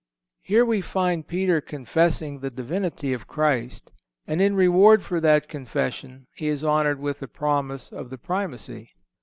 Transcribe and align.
(156) 0.47 0.49
Here 0.57 0.65
we 0.65 0.81
find 0.81 1.27
Peter 1.27 1.61
confessing 1.61 2.39
the 2.39 2.49
Divinity 2.49 3.13
of 3.13 3.27
Christ, 3.27 3.91
and 4.25 4.41
in 4.41 4.55
reward 4.55 5.03
for 5.03 5.21
that 5.21 5.47
confession 5.47 6.25
he 6.33 6.47
is 6.47 6.63
honored 6.63 6.99
with 6.99 7.19
the 7.19 7.27
promise 7.27 7.91
of 7.91 8.09
the 8.09 8.17
Primacy. 8.17 8.93